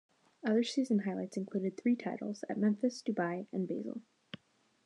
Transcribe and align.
Other 0.43 0.63
season 0.63 1.01
highlights 1.01 1.37
included 1.37 1.77
three 1.77 1.95
titles, 1.95 2.43
at 2.49 2.57
Memphis, 2.57 3.03
Dubai 3.07 3.45
and 3.53 3.67
Basel. 3.67 4.01